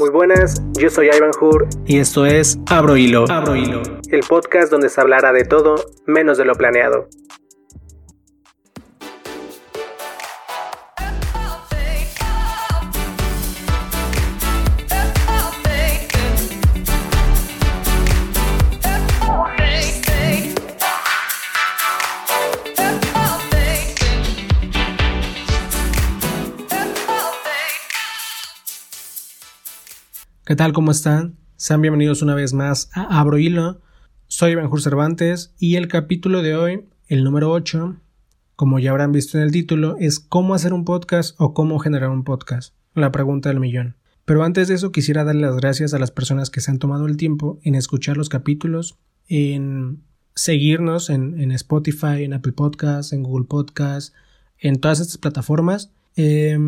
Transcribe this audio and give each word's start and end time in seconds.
Muy 0.00 0.08
buenas, 0.08 0.62
yo 0.78 0.88
soy 0.88 1.10
Ivan 1.14 1.30
Hur 1.38 1.68
y 1.84 1.98
esto 1.98 2.24
es 2.24 2.58
Abro 2.70 2.96
Hilo. 2.96 3.26
Abro 3.28 3.54
Hilo, 3.54 3.82
el 4.10 4.20
podcast 4.20 4.70
donde 4.70 4.88
se 4.88 4.98
hablará 4.98 5.30
de 5.34 5.44
todo 5.44 5.74
menos 6.06 6.38
de 6.38 6.46
lo 6.46 6.54
planeado. 6.54 7.06
¿Qué 30.50 30.56
tal? 30.56 30.72
¿Cómo 30.72 30.90
están? 30.90 31.36
Sean 31.54 31.80
bienvenidos 31.80 32.22
una 32.22 32.34
vez 32.34 32.54
más 32.54 32.90
a 32.92 33.20
Abro 33.20 33.38
Hilo. 33.38 33.80
Soy 34.26 34.56
Benjur 34.56 34.82
Cervantes 34.82 35.54
y 35.60 35.76
el 35.76 35.86
capítulo 35.86 36.42
de 36.42 36.56
hoy, 36.56 36.86
el 37.06 37.22
número 37.22 37.52
8, 37.52 37.94
como 38.56 38.80
ya 38.80 38.90
habrán 38.90 39.12
visto 39.12 39.38
en 39.38 39.44
el 39.44 39.52
título, 39.52 39.94
es 40.00 40.18
cómo 40.18 40.54
hacer 40.54 40.72
un 40.72 40.84
podcast 40.84 41.36
o 41.38 41.54
cómo 41.54 41.78
generar 41.78 42.10
un 42.10 42.24
podcast. 42.24 42.74
La 42.94 43.12
pregunta 43.12 43.48
del 43.48 43.60
millón. 43.60 43.94
Pero 44.24 44.42
antes 44.42 44.66
de 44.66 44.74
eso 44.74 44.90
quisiera 44.90 45.22
darle 45.22 45.42
las 45.42 45.54
gracias 45.54 45.94
a 45.94 46.00
las 46.00 46.10
personas 46.10 46.50
que 46.50 46.60
se 46.60 46.72
han 46.72 46.80
tomado 46.80 47.06
el 47.06 47.16
tiempo 47.16 47.60
en 47.62 47.76
escuchar 47.76 48.16
los 48.16 48.28
capítulos, 48.28 48.98
en 49.28 50.02
seguirnos 50.34 51.10
en, 51.10 51.52
Spotify, 51.52 52.24
en 52.24 52.32
Apple 52.32 52.54
Podcasts, 52.54 53.12
en 53.12 53.22
Google 53.22 53.46
Podcasts, 53.46 54.14
en 54.58 54.80
todas 54.80 54.98
estas 54.98 55.18
plataformas. 55.18 55.92
Eh, 56.16 56.58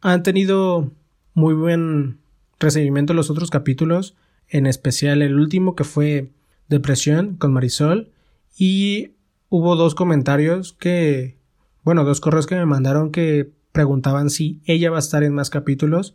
han 0.00 0.22
tenido 0.22 0.90
muy 1.34 1.52
buen 1.52 2.24
recibimiento 2.58 3.12
de 3.12 3.16
los 3.16 3.30
otros 3.30 3.50
capítulos, 3.50 4.16
en 4.48 4.66
especial 4.66 5.22
el 5.22 5.38
último 5.38 5.74
que 5.74 5.84
fue 5.84 6.30
Depresión 6.68 7.36
con 7.36 7.52
Marisol 7.52 8.10
y 8.56 9.12
hubo 9.48 9.76
dos 9.76 9.94
comentarios 9.94 10.72
que, 10.72 11.36
bueno, 11.84 12.04
dos 12.04 12.20
correos 12.20 12.46
que 12.46 12.56
me 12.56 12.66
mandaron 12.66 13.12
que 13.12 13.50
preguntaban 13.72 14.30
si 14.30 14.60
ella 14.64 14.90
va 14.90 14.96
a 14.96 15.00
estar 15.00 15.22
en 15.22 15.34
más 15.34 15.50
capítulos 15.50 16.14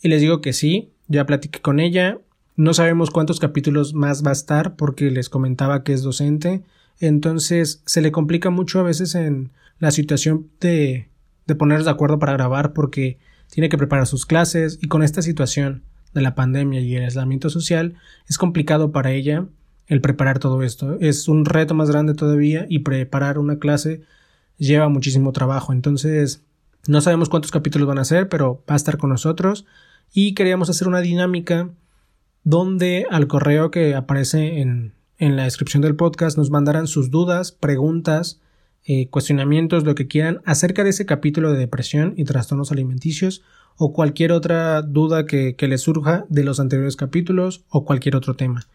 y 0.00 0.08
les 0.08 0.20
digo 0.20 0.40
que 0.40 0.52
sí, 0.52 0.90
ya 1.08 1.26
platiqué 1.26 1.60
con 1.60 1.80
ella, 1.80 2.18
no 2.56 2.72
sabemos 2.74 3.10
cuántos 3.10 3.40
capítulos 3.40 3.94
más 3.94 4.24
va 4.24 4.30
a 4.30 4.32
estar 4.32 4.76
porque 4.76 5.10
les 5.10 5.28
comentaba 5.28 5.82
que 5.82 5.92
es 5.92 6.02
docente, 6.02 6.62
entonces 7.00 7.82
se 7.86 8.00
le 8.00 8.12
complica 8.12 8.50
mucho 8.50 8.80
a 8.80 8.84
veces 8.84 9.14
en 9.14 9.50
la 9.78 9.90
situación 9.90 10.48
de, 10.60 11.08
de 11.46 11.54
ponerse 11.54 11.84
de 11.84 11.90
acuerdo 11.90 12.18
para 12.18 12.32
grabar 12.32 12.72
porque 12.72 13.18
tiene 13.50 13.68
que 13.68 13.78
preparar 13.78 14.06
sus 14.06 14.26
clases 14.26 14.78
y 14.80 14.88
con 14.88 15.02
esta 15.02 15.22
situación 15.22 15.82
de 16.14 16.22
la 16.22 16.34
pandemia 16.34 16.80
y 16.80 16.96
el 16.96 17.04
aislamiento 17.04 17.50
social 17.50 17.94
es 18.28 18.38
complicado 18.38 18.92
para 18.92 19.12
ella 19.12 19.46
el 19.86 20.00
preparar 20.00 20.38
todo 20.38 20.62
esto. 20.62 20.96
Es 21.00 21.28
un 21.28 21.44
reto 21.44 21.74
más 21.74 21.90
grande 21.90 22.14
todavía 22.14 22.66
y 22.68 22.80
preparar 22.80 23.38
una 23.38 23.58
clase 23.58 24.02
lleva 24.56 24.88
muchísimo 24.88 25.32
trabajo. 25.32 25.72
Entonces, 25.72 26.42
no 26.86 27.00
sabemos 27.00 27.28
cuántos 27.28 27.50
capítulos 27.50 27.88
van 27.88 27.98
a 27.98 28.04
ser, 28.04 28.28
pero 28.28 28.62
va 28.68 28.74
a 28.74 28.76
estar 28.76 28.98
con 28.98 29.10
nosotros 29.10 29.66
y 30.12 30.34
queríamos 30.34 30.70
hacer 30.70 30.88
una 30.88 31.00
dinámica 31.00 31.70
donde 32.44 33.06
al 33.10 33.26
correo 33.26 33.70
que 33.70 33.94
aparece 33.94 34.60
en, 34.60 34.94
en 35.18 35.36
la 35.36 35.44
descripción 35.44 35.82
del 35.82 35.96
podcast 35.96 36.38
nos 36.38 36.50
mandaran 36.50 36.86
sus 36.86 37.10
dudas, 37.10 37.52
preguntas, 37.52 38.40
eh, 38.86 39.08
cuestionamientos, 39.08 39.84
lo 39.84 39.94
que 39.94 40.06
quieran 40.06 40.40
acerca 40.46 40.84
de 40.84 40.90
ese 40.90 41.04
capítulo 41.04 41.52
de 41.52 41.58
depresión 41.58 42.14
y 42.16 42.24
trastornos 42.24 42.72
alimenticios 42.72 43.42
o 43.76 43.92
cualquier 43.92 44.32
otra 44.32 44.82
duda 44.82 45.26
que, 45.26 45.54
les 45.58 45.82
surja 45.82 46.24
de 46.28 46.44
los 46.44 46.60
anteriores 46.60 46.96
capítulos 46.96 47.64
o 47.68 47.84
cualquier 47.84 48.16
otro 48.16 48.36
tema. 48.36 48.66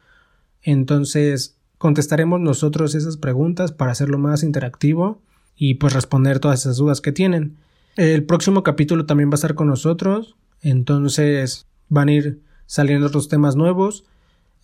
Entonces, 0.63 1.57
contestaremos 1.77 2.39
nosotros 2.39 2.95
esas 2.95 3.17
preguntas 3.17 3.71
para 3.71 3.91
hacerlo 3.91 4.17
más 4.17 4.43
interactivo 4.43 5.21
y 5.55 5.75
pues 5.75 5.93
responder 5.93 6.39
todas 6.39 6.61
esas 6.61 6.77
dudas 6.77 7.01
que 7.01 7.11
tienen. 7.11 7.55
El 7.97 8.23
próximo 8.23 8.63
capítulo 8.63 9.05
también 9.05 9.29
va 9.29 9.33
a 9.33 9.35
estar 9.35 9.55
con 9.55 9.67
nosotros, 9.67 10.35
entonces 10.61 11.65
van 11.89 12.09
a 12.09 12.13
ir 12.13 12.39
saliendo 12.65 13.07
otros 13.07 13.27
temas 13.27 13.55
nuevos. 13.55 14.05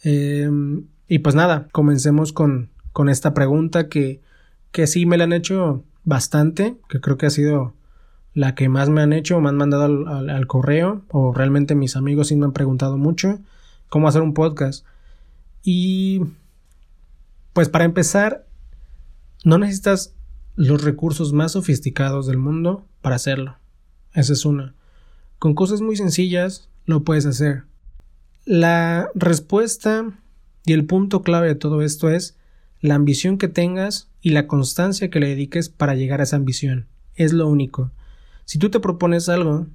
Em, 0.04 0.86
y 1.08 1.20
pues 1.20 1.36
nada, 1.36 1.68
comencemos 1.72 2.34
con, 2.34 2.70
con 2.94 3.10
esta 3.10 3.34
pregunta 3.34 3.90
que 3.90 4.22
que 4.72 4.88
sí 4.88 5.06
me 5.06 5.18
la 5.18 5.26
han 5.26 5.34
hecho 5.34 5.84
bastante, 6.04 6.78
que 6.90 7.00
creo 7.02 7.18
que 7.18 7.26
ha 7.26 7.32
sido 7.32 7.74
la 8.34 8.56
que 8.56 8.70
más 8.70 8.90
me 8.90 9.02
han 9.02 9.14
hecho, 9.14 9.40
me 9.42 9.50
han 9.50 9.58
mandado 9.58 9.84
al, 9.86 10.48
correo, 10.48 11.04
o 11.10 11.34
realmente 11.34 11.76
mis 11.76 11.96
amigos 11.96 12.30
sí 12.30 12.36
me 12.36 12.46
han 12.46 12.54
preguntado 12.54 12.98
mucho, 12.98 13.40
cómo 13.90 14.08
hacer 14.08 14.22
un 14.22 14.34
podcast. 14.34 14.86
Y 15.64 16.22
pues 17.54 17.70
para 17.70 17.86
empezar, 17.86 18.46
no 19.44 19.58
necesitas 19.58 20.14
los 20.56 20.84
recursos 20.84 21.34
más 21.34 21.54
sofisticados 21.54 22.28
del 22.28 22.38
mundo 22.38 22.86
para 23.02 23.18
hacerlo. 23.18 23.58
Esa 24.14 24.34
es 24.34 24.46
una. 24.46 24.76
Con 25.40 25.54
cosas 25.54 25.82
muy 25.82 25.96
sencillas 25.96 26.70
lo 26.86 27.04
puedes 27.04 27.26
hacer. 27.26 27.64
La 28.46 29.10
respuesta 29.14 30.06
y 30.66 30.74
el 30.74 30.86
punto 30.86 31.22
clave 31.22 31.48
de 31.48 31.56
todo 31.56 31.82
esto 31.82 32.10
es 32.10 32.38
la 32.82 32.96
ambición 32.96 33.38
que 33.38 33.48
tengas 33.48 34.10
y 34.22 34.32
la 34.32 34.48
constancia 34.48 35.10
que 35.10 35.20
le 35.20 35.30
dediques 35.30 35.70
para 35.70 35.96
llegar 35.96 36.20
a 36.20 36.24
esa 36.24 36.36
ambición. 36.36 36.88
Es 37.16 37.34
lo 37.34 37.48
único. 37.48 37.92
Si 38.46 38.58
tú 38.60 38.70
te 38.70 38.80
propones 38.80 39.30
algo 39.30 39.68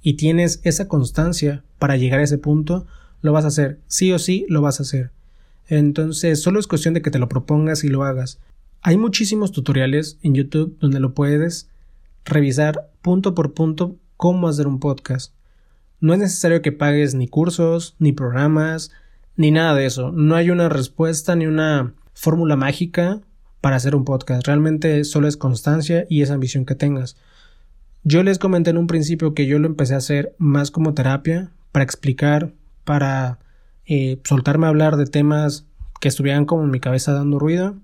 y 0.00 0.14
tienes 0.14 0.60
esa 0.62 0.88
constancia 0.88 1.64
para 1.78 1.96
llegar 1.96 2.20
a 2.20 2.22
ese 2.22 2.38
punto, 2.38 2.86
lo 3.20 3.32
vas 3.32 3.44
a 3.44 3.48
hacer. 3.48 3.80
Sí 3.88 4.12
o 4.12 4.18
sí 4.18 4.46
lo 4.48 4.62
vas 4.62 4.78
a 4.78 4.84
hacer. 4.84 5.10
Entonces, 5.68 6.40
solo 6.40 6.60
es 6.60 6.68
cuestión 6.68 6.94
de 6.94 7.02
que 7.02 7.10
te 7.10 7.18
lo 7.18 7.28
propongas 7.28 7.82
y 7.82 7.88
lo 7.88 8.04
hagas. 8.04 8.38
Hay 8.82 8.96
muchísimos 8.96 9.50
tutoriales 9.50 10.18
en 10.22 10.34
YouTube 10.34 10.76
donde 10.78 11.00
lo 11.00 11.12
puedes 11.12 11.68
revisar 12.24 12.88
punto 13.02 13.34
por 13.34 13.52
punto 13.52 13.96
cómo 14.16 14.48
hacer 14.48 14.68
un 14.68 14.78
podcast. 14.78 15.32
No 16.00 16.12
es 16.12 16.20
necesario 16.20 16.62
que 16.62 16.72
pagues 16.72 17.14
ni 17.14 17.26
cursos, 17.26 17.96
ni 17.98 18.12
programas, 18.12 18.92
ni 19.36 19.50
nada 19.50 19.74
de 19.74 19.86
eso. 19.86 20.12
No 20.12 20.36
hay 20.36 20.50
una 20.50 20.68
respuesta 20.68 21.34
ni 21.34 21.46
una 21.46 21.94
fórmula 22.16 22.56
mágica 22.56 23.20
para 23.60 23.76
hacer 23.76 23.94
un 23.94 24.04
podcast. 24.04 24.46
Realmente 24.46 25.04
solo 25.04 25.28
es 25.28 25.36
constancia 25.36 26.06
y 26.08 26.22
esa 26.22 26.34
ambición 26.34 26.64
que 26.64 26.74
tengas. 26.74 27.16
Yo 28.02 28.22
les 28.22 28.38
comenté 28.38 28.70
en 28.70 28.78
un 28.78 28.86
principio 28.86 29.34
que 29.34 29.46
yo 29.46 29.58
lo 29.58 29.66
empecé 29.66 29.94
a 29.94 29.98
hacer 29.98 30.34
más 30.38 30.70
como 30.70 30.94
terapia, 30.94 31.50
para 31.72 31.84
explicar, 31.84 32.52
para 32.84 33.38
eh, 33.84 34.18
soltarme 34.24 34.66
a 34.66 34.70
hablar 34.70 34.96
de 34.96 35.06
temas 35.06 35.66
que 36.00 36.08
estuvieran 36.08 36.46
como 36.46 36.64
en 36.64 36.70
mi 36.70 36.80
cabeza 36.80 37.12
dando 37.12 37.38
ruido. 37.38 37.76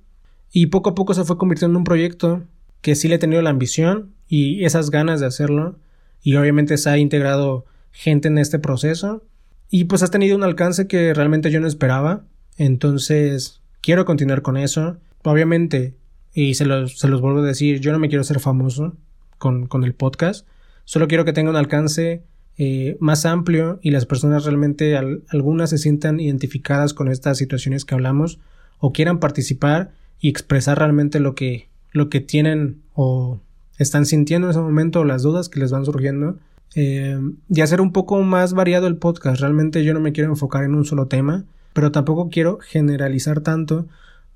Y 0.51 0.67
poco 0.67 0.91
a 0.91 0.95
poco 0.95 1.13
se 1.13 1.25
fue 1.25 1.37
convirtiendo 1.37 1.75
en 1.75 1.79
un 1.79 1.85
proyecto 1.85 2.43
que 2.81 2.95
sí 2.95 3.09
le 3.09 3.17
he 3.17 3.19
tenido 3.19 3.43
la 3.43 3.51
ambición 3.51 4.15
y 4.29 4.65
esas 4.65 4.91
ganas 4.91 5.21
de 5.21 5.27
hacerlo. 5.27 5.77
Y 6.23 6.37
obviamente 6.37 6.79
se 6.79 6.89
ha 6.89 6.97
integrado 6.97 7.67
gente 7.91 8.29
en 8.29 8.39
este 8.39 8.59
proceso. 8.59 9.25
Y 9.69 9.85
pues 9.85 10.03
has 10.03 10.11
tenido 10.11 10.37
un 10.37 10.45
alcance 10.45 10.87
que 10.87 11.13
realmente 11.13 11.51
yo 11.51 11.61
no 11.61 11.67
esperaba. 11.67 12.25
Entonces, 12.57 13.62
quiero 13.83 14.07
continuar 14.07 14.41
con 14.41 14.57
eso. 14.57 14.97
Obviamente, 15.25 15.95
y 16.33 16.55
se 16.55 16.65
los, 16.65 16.99
se 16.99 17.09
los 17.09 17.21
vuelvo 17.21 17.41
a 17.41 17.47
decir, 17.47 17.81
yo 17.81 17.93
no 17.93 17.99
me 17.99 18.09
quiero 18.09 18.25
ser 18.25 18.41
famoso 18.41 18.97
con, 19.37 19.67
con 19.67 19.85
el 19.85 19.95
podcast. 19.95 20.47
Solo 20.85 21.09
quiero 21.09 21.27
que 21.27 21.35
tenga 21.35 21.51
un 21.51 21.57
alcance 21.57 22.23
eh, 22.59 22.97
más 23.01 23.27
amplio 23.27 23.79
y 23.83 23.91
las 23.91 24.07
personas 24.07 24.45
realmente 24.45 24.97
algunas 24.97 25.71
se 25.71 25.79
sientan 25.79 26.21
identificadas 26.21 26.95
con 26.95 27.09
estas 27.09 27.39
situaciones 27.39 27.85
que 27.85 27.95
hablamos 27.95 28.41
o 28.79 28.93
quieran 28.93 29.21
participar 29.21 29.93
y 30.21 30.29
expresar 30.29 30.79
realmente 30.79 31.21
lo 31.21 31.35
que, 31.35 31.69
lo 31.93 32.09
que 32.09 32.21
tienen 32.21 32.83
o 32.95 33.41
están 33.79 34.07
sintiendo 34.07 34.47
en 34.47 34.53
ese 34.53 34.61
momento 34.61 35.01
o 35.01 35.05
las 35.05 35.23
dudas 35.23 35.49
que 35.49 35.61
les 35.61 35.71
van 35.71 35.85
surgiendo. 35.85 36.39
Eh, 36.75 37.19
y 37.51 37.61
hacer 37.61 37.83
un 37.83 37.93
poco 37.93 38.21
más 38.23 38.55
variado 38.55 38.87
el 38.87 38.97
podcast. 38.97 39.41
Realmente 39.41 39.85
yo 39.85 39.93
no 39.93 40.01
me 40.01 40.13
quiero 40.13 40.31
enfocar 40.31 40.65
en 40.65 40.75
un 40.75 40.85
solo 40.85 41.07
tema 41.07 41.45
pero 41.73 41.93
tampoco 41.93 42.29
quiero 42.31 42.59
generalizar 42.61 43.41
tanto 43.41 43.87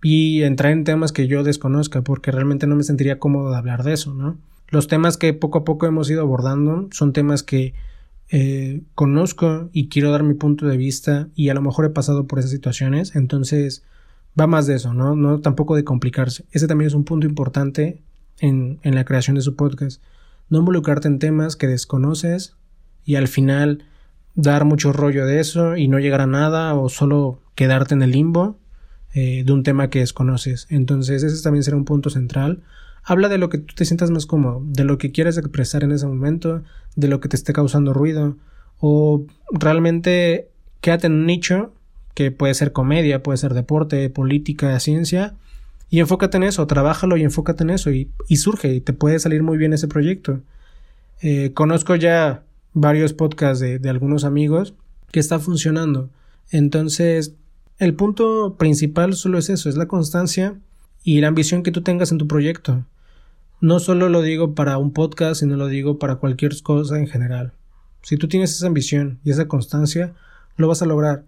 y 0.03 0.43
entrar 0.43 0.73
en 0.73 0.85
temas 0.85 1.13
que 1.13 1.27
yo 1.27 1.43
desconozca, 1.43 2.03
porque 2.03 2.31
realmente 2.31 2.67
no 2.67 2.77
me 2.77 2.83
sentiría 2.83 3.19
cómodo 3.19 3.51
de 3.51 3.57
hablar 3.57 3.83
de 3.83 3.93
eso, 3.93 4.15
¿no? 4.15 4.37
Los 4.69 4.89
temas 4.89 5.17
que 5.17 5.33
poco 5.33 5.59
a 5.59 5.65
poco 5.65 5.87
hemos 5.87 6.11
ido 6.11 6.23
abordando 6.23 6.89
son 6.91 7.13
temas 7.13 7.43
que 7.43 7.75
eh, 8.31 8.83
conozco 8.95 9.71
y 9.73 9.89
quiero 9.89 10.11
dar 10.11 10.25
mi 10.25 10.35
punto 10.35 10.67
de 10.67 10.77
vista 10.77 11.29
y 11.35 11.49
a 11.49 11.55
lo 11.55 11.63
mejor 11.63 11.87
he 11.87 11.91
pasado 11.91 12.27
por 12.27 12.41
esas 12.41 12.51
situaciones, 12.51 13.15
entonces 13.15 13.85
va 14.39 14.47
más 14.47 14.67
de 14.67 14.75
eso, 14.75 14.93
¿no? 14.93 15.15
No 15.15 15.41
tampoco 15.41 15.77
de 15.77 15.85
complicarse. 15.85 16.45
Ese 16.51 16.67
también 16.67 16.89
es 16.89 16.95
un 16.95 17.05
punto 17.05 17.27
importante 17.27 18.03
en, 18.41 18.81
en 18.83 18.95
la 18.95 19.05
creación 19.05 19.37
de 19.37 19.43
su 19.43 19.57
podcast. 19.57 20.03
No 20.51 20.59
involucrarte 20.59 21.09
en 21.09 21.19
temas 21.19 21.57
que 21.57 21.69
desconoces 21.69 22.55
y 23.05 23.15
al 23.15 23.29
final 23.29 23.85
dar 24.37 24.65
mucho 24.65 24.93
rollo 24.93 25.27
de 25.27 25.41
eso 25.41 25.77
y 25.77 25.89
no 25.89 25.99
llegar 25.99 26.21
a 26.21 26.27
nada 26.27 26.75
o 26.75 26.89
solo 26.89 27.41
quedarte 27.55 27.95
en 27.95 28.03
el 28.03 28.13
limbo 28.13 28.59
eh, 29.15 29.43
de 29.45 29.53
un 29.53 29.63
tema 29.63 29.91
que 29.91 30.01
desconoces. 30.01 30.67
Entonces 30.71 31.23
ese 31.23 31.43
también 31.43 31.65
será 31.65 31.77
un 31.77 31.87
punto 31.87 32.11
central. 32.11 32.63
Habla 33.03 33.29
de 33.29 33.39
lo 33.39 33.49
que 33.49 33.59
tú 33.59 33.75
te 33.75 33.85
sientas 33.85 34.11
más 34.11 34.27
cómodo, 34.27 34.63
de 34.65 34.85
lo 34.85 34.99
que 34.99 35.11
quieres 35.11 35.39
expresar 35.39 35.83
en 35.83 35.93
ese 35.93 36.07
momento, 36.07 36.63
de 36.95 37.09
lo 37.09 37.21
que 37.21 37.29
te 37.29 37.37
esté 37.37 37.53
causando 37.53 37.93
ruido 37.93 38.37
o 38.79 39.25
realmente 39.51 40.49
quédate 40.81 41.07
en 41.07 41.15
un 41.15 41.27
nicho 41.27 41.73
que 42.15 42.31
puede 42.31 42.55
ser 42.55 42.73
comedia, 42.73 43.23
puede 43.23 43.39
ser 43.39 43.55
deporte, 43.55 44.09
política, 44.11 44.79
ciencia, 44.81 45.35
y 45.89 46.01
enfócate 46.01 46.37
en 46.37 46.45
eso, 46.45 46.67
trabájalo 46.67 47.17
y 47.17 47.23
enfócate 47.23 47.63
en 47.63 47.71
eso, 47.71 47.91
y, 47.91 48.09
surge, 48.37 48.75
y 48.75 48.81
te 48.81 48.93
puede 48.93 49.19
salir 49.19 49.43
muy 49.43 49.57
bien 49.59 49.73
ese 49.73 49.87
proyecto. 49.87 50.41
Eh, 51.21 51.53
conozco 51.55 51.95
ya 51.95 52.43
varios 52.77 53.15
podcasts 53.15 53.59
de, 53.59 53.79
de 53.79 53.89
algunos 53.89 54.25
amigos 54.25 54.75
que 55.11 55.19
está 55.19 55.39
funcionando. 55.39 56.11
Entonces, 56.51 57.35
el 57.79 57.95
punto 57.95 58.57
principal 58.59 59.15
solo 59.15 59.39
es 59.39 59.49
eso, 59.49 59.71
es 59.71 59.77
la 59.77 59.89
constancia 59.89 60.59
y 61.03 61.21
la 61.21 61.29
ambición 61.29 61.63
que 61.63 61.73
tú 61.73 61.81
tengas 61.81 62.13
en 62.13 62.19
tu 62.19 62.29
proyecto. 62.29 62.85
No 63.63 63.81
solo 63.81 64.11
lo 64.11 64.21
digo 64.21 64.55
para 64.55 64.77
un 64.77 64.93
podcast, 64.93 65.41
sino 65.41 65.57
lo 65.57 65.69
digo 65.69 65.99
para 65.99 66.17
cualquier 66.17 66.53
cosa 66.63 66.99
en 66.99 67.07
general. 67.07 67.53
Si 68.03 68.19
tú 68.19 68.29
tienes 68.29 68.55
esa 68.55 68.67
ambición 68.67 69.21
y 69.25 69.31
esa 69.31 69.49
constancia, 69.49 70.13
lo 70.57 70.69
vas 70.69 70.83
a 70.83 70.87
lograr. 70.87 71.25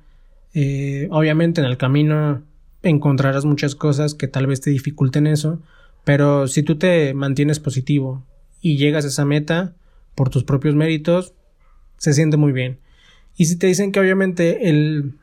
Eh, 0.53 1.09
obviamente 1.11 1.63
en 1.63 1.67
el 1.67 1.79
camino 1.79 2.43
encontrarás 2.83 3.47
muchas 3.47 3.75
cosas 3.75 4.15
que 4.15 4.29
tal 4.29 4.47
vez 4.47 4.61
te 4.61 4.71
dificulten 4.71 5.27
eso, 5.27 5.61
pero 6.05 6.47
si 6.47 6.63
tú 6.63 6.77
te 6.77 7.15
mantienes 7.15 7.59
positivo 7.59 8.23
y 8.61 8.77
llegas 8.77 9.07
a 9.07 9.09
esa 9.09 9.25
meta 9.25 9.75
por 10.15 10.29
tus 10.29 10.45
propios 10.45 10.75
méritos, 10.75 11.35
se 11.99 12.15
siente 12.15 12.37
muy 12.37 12.53
bien. 12.53 12.79
Y 13.37 13.45
si 13.45 13.57
te 13.57 13.67
dicen 13.67 13.93
que 13.93 14.01
obviamente 14.01 14.69
el, 14.69 15.15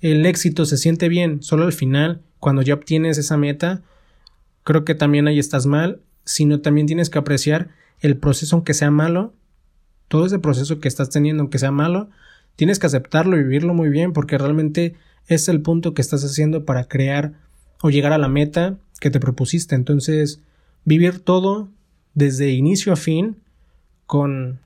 el 0.00 0.24
éxito 0.24 0.64
se 0.64 0.76
siente 0.76 1.08
bien 1.08 1.42
solo 1.42 1.64
al 1.64 1.72
final, 1.72 2.22
cuando 2.38 2.62
ya 2.62 2.74
obtienes 2.74 3.18
esa 3.18 3.36
meta, 3.36 3.82
creo 4.64 4.84
que 4.84 4.94
también 4.94 5.26
ahí 5.26 5.38
estás 5.38 5.66
mal, 5.66 6.00
sino 6.24 6.60
también 6.60 6.86
tienes 6.86 7.10
que 7.10 7.18
apreciar 7.18 7.70
el 8.00 8.16
proceso 8.16 8.56
aunque 8.56 8.74
sea 8.74 8.90
malo, 8.90 9.34
todo 10.08 10.26
ese 10.26 10.38
proceso 10.38 10.80
que 10.80 10.88
estás 10.88 11.10
teniendo 11.10 11.42
aunque 11.42 11.58
sea 11.58 11.72
malo, 11.72 12.08
tienes 12.56 12.78
que 12.78 12.86
aceptarlo 12.86 13.36
y 13.36 13.42
vivirlo 13.42 13.74
muy 13.74 13.88
bien 13.88 14.12
porque 14.12 14.38
realmente 14.38 14.94
es 15.26 15.48
el 15.48 15.60
punto 15.60 15.94
que 15.94 16.02
estás 16.02 16.24
haciendo 16.24 16.64
para 16.64 16.84
crear 16.84 17.34
o 17.82 17.90
llegar 17.90 18.12
a 18.12 18.18
la 18.18 18.28
meta 18.28 18.78
que 19.00 19.10
te 19.10 19.20
propusiste. 19.20 19.74
Entonces, 19.74 20.40
vivir 20.84 21.20
todo 21.20 21.68
desde 22.14 22.50
inicio 22.50 22.92
a 22.92 22.96
fin 22.96 23.36
con 24.06 24.60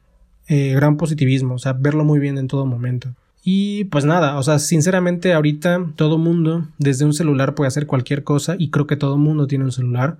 eh, 0.48 0.72
gran 0.74 0.96
positivismo, 0.96 1.54
o 1.54 1.58
sea, 1.58 1.72
verlo 1.72 2.04
muy 2.04 2.18
bien 2.18 2.38
en 2.38 2.48
todo 2.48 2.66
momento. 2.66 3.14
Y 3.44 3.84
pues 3.84 4.04
nada, 4.04 4.38
o 4.38 4.42
sea, 4.42 4.58
sinceramente 4.58 5.32
ahorita 5.32 5.92
todo 5.96 6.18
mundo 6.18 6.68
desde 6.78 7.04
un 7.04 7.12
celular 7.12 7.54
puede 7.54 7.68
hacer 7.68 7.86
cualquier 7.86 8.22
cosa 8.22 8.54
y 8.58 8.70
creo 8.70 8.86
que 8.86 8.96
todo 8.96 9.18
mundo 9.18 9.46
tiene 9.46 9.64
un 9.64 9.72
celular 9.72 10.18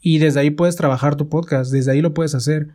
y 0.00 0.18
desde 0.18 0.40
ahí 0.40 0.50
puedes 0.50 0.76
trabajar 0.76 1.16
tu 1.16 1.28
podcast, 1.28 1.70
desde 1.70 1.92
ahí 1.92 2.00
lo 2.00 2.14
puedes 2.14 2.34
hacer. 2.34 2.68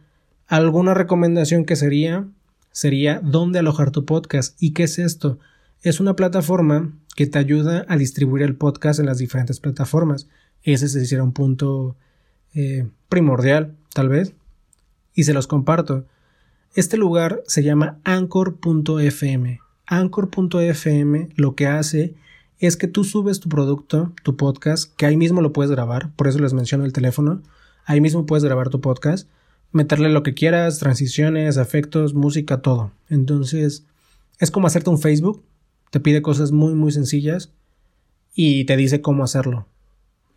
Alguna 0.48 0.94
recomendación 0.94 1.66
que 1.66 1.76
sería 1.76 2.28
sería 2.72 3.22
dónde 3.24 3.60
alojar 3.60 3.92
tu 3.92 4.06
podcast 4.06 4.62
y 4.62 4.72
qué 4.72 4.84
es 4.84 5.00
esto. 5.00 5.40
Es 5.82 6.00
una 6.00 6.16
plataforma 6.16 6.92
que 7.16 7.28
te 7.28 7.40
ayuda 7.40 7.86
a 7.88 7.98
distribuir 7.98 8.44
el 8.44 8.56
podcast 8.56 9.00
en 9.00 9.06
las 9.06 9.20
diferentes 9.20 9.60
plataformas. 9.60 10.28
Ese 10.64 10.90
sería 10.90 11.24
un 11.24 11.34
punto 11.34 11.96
eh, 12.54 12.88
primordial, 13.10 13.76
tal 13.94 14.10
vez. 14.10 14.34
Y 15.14 15.24
se 15.24 15.34
los 15.34 15.48
comparto. 15.48 16.06
Este 16.76 16.98
lugar 16.98 17.44
se 17.46 17.62
llama 17.62 18.00
anchor.fm. 18.04 19.60
Anchor.fm 19.86 21.30
lo 21.36 21.54
que 21.54 21.68
hace 21.68 22.16
es 22.58 22.78
que 22.78 22.88
tú 22.88 23.04
subes 23.04 23.40
tu 23.40 23.48
producto, 23.48 24.12
tu 24.24 24.36
podcast, 24.36 24.92
que 24.96 25.06
ahí 25.06 25.16
mismo 25.16 25.42
lo 25.42 25.54
puedes 25.54 25.70
grabar, 25.70 26.12
por 26.16 26.28
eso 26.28 26.40
les 26.40 26.54
menciono 26.54 26.84
el 26.84 26.92
teléfono, 26.92 27.44
ahí 27.86 28.02
mismo 28.02 28.26
puedes 28.26 28.44
grabar 28.44 28.70
tu 28.70 28.82
podcast, 28.82 29.30
meterle 29.72 30.10
lo 30.10 30.24
que 30.24 30.34
quieras, 30.34 30.80
transiciones, 30.80 31.58
efectos, 31.58 32.16
música, 32.16 32.64
todo. 32.64 32.92
Entonces, 33.08 33.86
es 34.40 34.50
como 34.50 34.66
hacerte 34.66 34.90
un 34.90 35.00
Facebook, 35.00 35.44
te 35.92 36.00
pide 36.00 36.24
cosas 36.24 36.52
muy, 36.52 36.74
muy 36.74 36.92
sencillas 36.92 37.52
y 38.34 38.66
te 38.66 38.78
dice 38.78 39.00
cómo 39.00 39.24
hacerlo. 39.24 39.68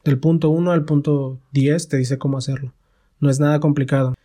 Del 0.04 0.18
punto 0.18 0.50
1 0.50 0.70
al 0.70 0.84
punto 0.84 1.40
10 1.52 1.88
te 1.88 1.96
dice 1.96 2.18
cómo 2.18 2.36
hacerlo. 2.36 2.74
No 3.20 3.30
es 3.30 3.40
nada 3.40 3.58
complicado. 3.58 4.15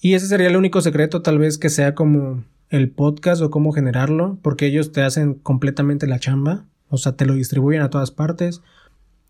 Y 0.00 0.14
ese 0.14 0.26
sería 0.26 0.48
el 0.48 0.56
único 0.56 0.80
secreto, 0.80 1.20
tal 1.20 1.38
vez 1.38 1.58
que 1.58 1.68
sea 1.68 1.94
como 1.94 2.42
el 2.70 2.90
podcast 2.90 3.42
o 3.42 3.50
cómo 3.50 3.72
generarlo, 3.72 4.38
porque 4.42 4.66
ellos 4.66 4.92
te 4.92 5.02
hacen 5.02 5.34
completamente 5.34 6.06
la 6.06 6.18
chamba, 6.18 6.64
o 6.88 6.96
sea, 6.96 7.12
te 7.12 7.26
lo 7.26 7.34
distribuyen 7.34 7.82
a 7.82 7.90
todas 7.90 8.10
partes. 8.10 8.62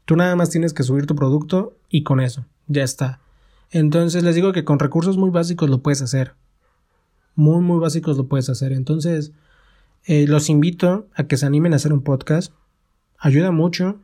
Tú 0.05 0.17
nada 0.17 0.37
más 0.37 0.50
tienes 0.50 0.72
que 0.72 0.84
subir 0.84 1.06
tu 1.06 1.17
producto 1.17 1.76
y 1.88 2.05
con 2.05 2.20
eso, 2.20 2.46
ya 2.69 2.84
está. 2.84 3.20
Entonces 3.70 4.22
les 4.22 4.34
digo 4.34 4.52
que 4.52 4.64
con 4.64 4.78
recursos 4.78 5.17
muy 5.17 5.31
básicos 5.31 5.69
lo 5.69 5.82
puedes 5.82 6.02
hacer. 6.02 6.34
Muy, 7.34 7.61
muy 7.62 7.78
básicos 7.81 8.17
lo 8.17 8.26
puedes 8.26 8.49
hacer. 8.49 8.72
Entonces, 8.72 9.32
eh, 10.05 10.26
los 10.26 10.49
invito 10.49 11.08
a 11.14 11.25
que 11.25 11.37
se 11.37 11.46
animen 11.46 11.72
a 11.72 11.76
hacer 11.76 11.93
un 11.93 12.02
podcast. 12.02 12.52
Ayuda 13.19 13.50
mucho 13.50 14.00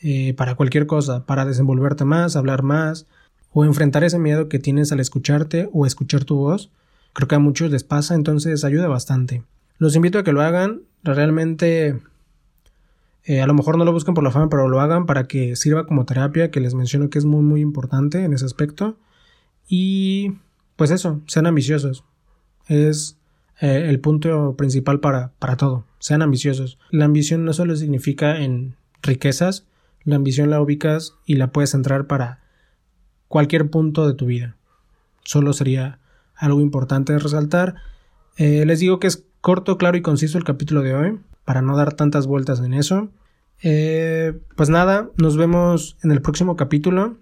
eh, 0.00 0.34
para 0.34 0.54
cualquier 0.54 0.86
cosa, 0.86 1.26
para 1.26 1.44
desenvolverte 1.44 2.04
más, 2.04 2.36
hablar 2.36 2.62
más 2.62 3.06
o 3.52 3.64
enfrentar 3.64 4.04
ese 4.04 4.18
miedo 4.18 4.48
que 4.48 4.58
tienes 4.58 4.92
al 4.92 5.00
escucharte 5.00 5.68
o 5.72 5.86
escuchar 5.86 6.24
tu 6.24 6.36
voz. 6.36 6.70
Creo 7.12 7.28
que 7.28 7.34
a 7.34 7.40
muchos 7.40 7.70
les 7.70 7.84
pasa, 7.84 8.14
entonces 8.14 8.64
ayuda 8.64 8.88
bastante. 8.88 9.42
Los 9.78 9.96
invito 9.96 10.18
a 10.18 10.24
que 10.24 10.32
lo 10.32 10.42
hagan. 10.42 10.82
Realmente, 11.02 12.00
eh, 13.24 13.40
a 13.40 13.46
lo 13.46 13.54
mejor 13.54 13.78
no 13.78 13.84
lo 13.84 13.92
busquen 13.92 14.14
por 14.14 14.24
la 14.24 14.30
fama, 14.30 14.48
pero 14.48 14.68
lo 14.68 14.80
hagan 14.80 15.06
para 15.06 15.24
que 15.24 15.56
sirva 15.56 15.86
como 15.86 16.04
terapia, 16.04 16.50
que 16.50 16.60
les 16.60 16.74
menciono 16.74 17.10
que 17.10 17.18
es 17.18 17.24
muy, 17.24 17.42
muy 17.42 17.60
importante 17.60 18.22
en 18.24 18.32
ese 18.32 18.44
aspecto. 18.44 18.96
Y 19.68 20.34
pues 20.76 20.90
eso, 20.90 21.20
sean 21.26 21.46
ambiciosos. 21.46 22.04
Es 22.66 23.18
eh, 23.60 23.86
el 23.88 24.00
punto 24.00 24.56
principal 24.56 25.00
para, 25.00 25.32
para 25.38 25.56
todo. 25.56 25.84
Sean 25.98 26.22
ambiciosos. 26.22 26.78
La 26.90 27.04
ambición 27.04 27.44
no 27.44 27.52
solo 27.52 27.74
significa 27.76 28.40
en 28.40 28.76
riquezas, 29.02 29.66
la 30.04 30.16
ambición 30.16 30.50
la 30.50 30.60
ubicas 30.60 31.14
y 31.26 31.34
la 31.34 31.52
puedes 31.52 31.74
entrar 31.74 32.06
para 32.06 32.40
cualquier 33.28 33.70
punto 33.70 34.06
de 34.06 34.14
tu 34.14 34.26
vida. 34.26 34.56
Solo 35.24 35.52
sería 35.52 35.98
algo 36.34 36.60
importante 36.60 37.12
de 37.12 37.18
resaltar. 37.18 37.76
Eh, 38.36 38.64
les 38.66 38.80
digo 38.80 38.98
que 38.98 39.06
es 39.06 39.24
corto, 39.40 39.78
claro 39.78 39.96
y 39.96 40.02
conciso 40.02 40.38
el 40.38 40.44
capítulo 40.44 40.82
de 40.82 40.94
hoy, 40.94 41.20
para 41.44 41.62
no 41.62 41.76
dar 41.76 41.92
tantas 41.92 42.26
vueltas 42.26 42.60
en 42.60 42.74
eso. 42.74 43.10
Eh, 43.62 44.38
pues 44.56 44.68
nada, 44.68 45.10
nos 45.16 45.36
vemos 45.36 45.96
en 46.02 46.10
el 46.10 46.22
próximo 46.22 46.56
capítulo. 46.56 47.16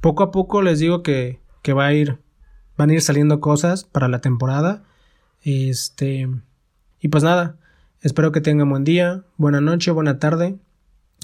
Poco 0.00 0.22
a 0.22 0.30
poco 0.30 0.62
les 0.62 0.78
digo 0.78 1.02
que, 1.02 1.40
que 1.62 1.72
va 1.72 1.86
a 1.86 1.92
ir, 1.92 2.18
van 2.76 2.90
a 2.90 2.94
ir 2.94 3.02
saliendo 3.02 3.40
cosas 3.40 3.84
para 3.84 4.08
la 4.08 4.20
temporada. 4.20 4.82
Este, 5.42 6.28
y 7.00 7.08
pues 7.08 7.24
nada, 7.24 7.56
espero 8.02 8.32
que 8.32 8.40
tengan 8.40 8.70
buen 8.70 8.84
día, 8.84 9.24
buena 9.36 9.60
noche, 9.60 9.90
buena 9.90 10.18
tarde. 10.18 10.56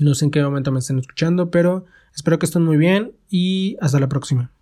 No 0.01 0.15
sé 0.15 0.27
en 0.27 0.31
qué 0.31 0.43
momento 0.43 0.73
me 0.73 0.81
estén 0.81 0.99
escuchando, 0.99 1.51
pero 1.51 1.87
espero 2.17 2.39
que 2.39 2.47
estén 2.47 2.65
muy 2.65 2.77
bien 2.77 3.13
y 3.31 3.77
hasta 3.81 4.01
la 4.01 4.09
próxima. 4.09 4.56